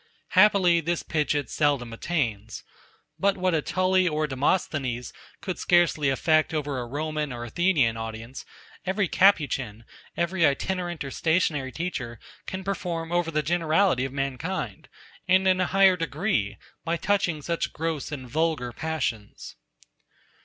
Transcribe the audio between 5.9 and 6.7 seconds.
effect